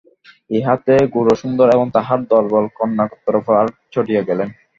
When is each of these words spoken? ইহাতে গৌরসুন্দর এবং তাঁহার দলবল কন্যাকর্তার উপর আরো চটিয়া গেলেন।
ইহাতে 0.49 0.95
গৌরসুন্দর 1.13 1.67
এবং 1.75 1.87
তাঁহার 1.95 2.19
দলবল 2.31 2.65
কন্যাকর্তার 2.77 3.39
উপর 3.41 3.53
আরো 3.61 3.71
চটিয়া 3.93 4.21
গেলেন। 4.29 4.49